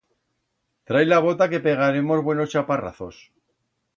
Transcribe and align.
Trai 0.91 1.07
la 1.09 1.19
bota 1.25 1.47
que 1.51 1.59
pegaremos 1.67 2.23
buenos 2.29 2.51
chaparrazos. 2.55 3.21